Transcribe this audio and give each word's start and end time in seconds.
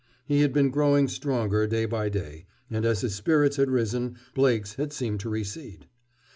He 0.25 0.41
had 0.41 0.51
been 0.51 0.71
growing 0.71 1.07
stronger, 1.07 1.67
day 1.67 1.85
by 1.85 2.09
day, 2.09 2.47
and 2.71 2.85
as 2.85 3.01
his 3.01 3.13
spirits 3.13 3.57
had 3.57 3.69
risen 3.69 4.15
Blake's 4.33 4.73
had 4.73 4.91
seemed 4.91 5.19
to 5.19 5.29
recede. 5.29 5.85